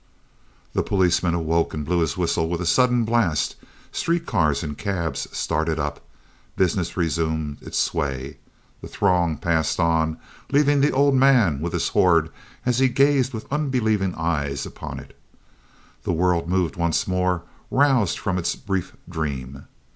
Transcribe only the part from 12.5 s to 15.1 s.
as he gazed with unbelieving eyes upon